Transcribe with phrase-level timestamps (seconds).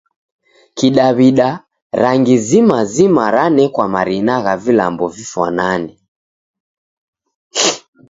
[0.77, 1.49] Kidaw'ida,
[2.01, 5.91] rangi zima zima ranekwa marina gha vilambo vifwanane.